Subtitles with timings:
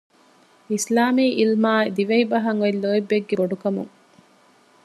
[0.71, 3.93] އިސްލާމީ ޢިލްމާއި ދިވެހިބަހަށް އޮތް ލޯތްބެއްގެ ބޮޑުކަމުން